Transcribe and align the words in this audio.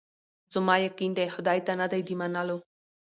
زما 0.53 0.75
یقین 0.85 1.11
دی 1.17 1.27
خدای 1.35 1.59
ته 1.65 1.73
نه 1.81 1.87
دی 1.91 2.01
د 2.07 2.09
منلو 2.19 2.57